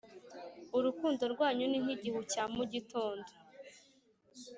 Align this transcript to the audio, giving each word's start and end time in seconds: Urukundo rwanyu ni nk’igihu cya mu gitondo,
Urukundo 0.77 1.23
rwanyu 1.33 1.65
ni 1.67 1.79
nk’igihu 1.83 2.19
cya 2.31 2.43
mu 2.55 2.63
gitondo, 2.73 3.29